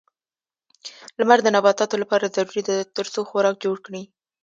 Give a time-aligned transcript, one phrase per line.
[1.19, 4.03] لمر د نباتاتو لپاره ضروري ده ترڅو خوراک جوړ کړي.